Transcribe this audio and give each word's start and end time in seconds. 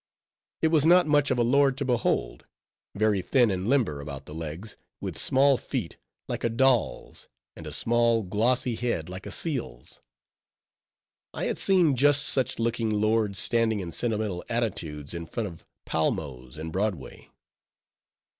It 0.63 0.69
was 0.69 0.83
not 0.83 1.05
much 1.05 1.29
of 1.29 1.37
a 1.37 1.43
lord 1.43 1.77
to 1.77 1.85
behold; 1.85 2.47
very 2.95 3.21
thin 3.21 3.51
and 3.51 3.67
limber 3.67 4.01
about 4.01 4.25
the 4.25 4.33
legs, 4.33 4.75
with 4.99 5.15
small 5.15 5.57
feet 5.57 5.95
like 6.27 6.43
a 6.43 6.49
doll's, 6.49 7.27
and 7.55 7.67
a 7.67 7.71
small, 7.71 8.23
glossy 8.23 8.73
head 8.73 9.09
like 9.09 9.27
a 9.27 9.31
seal's. 9.31 10.01
I 11.35 11.43
had 11.43 11.59
seen 11.59 11.95
just 11.95 12.23
such 12.23 12.57
looking 12.57 12.89
lords 12.89 13.37
standing 13.37 13.79
in 13.79 13.91
sentimental 13.91 14.43
attitudes 14.49 15.13
in 15.13 15.27
front 15.27 15.45
of 15.45 15.67
Palmo's 15.85 16.57
in 16.57 16.71
Broadway. 16.71 17.29